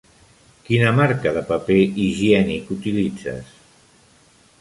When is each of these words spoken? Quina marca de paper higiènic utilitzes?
Quina 0.69 0.93
marca 0.99 1.33
de 1.35 1.43
paper 1.49 1.77
higiènic 2.05 2.71
utilitzes? 2.77 3.53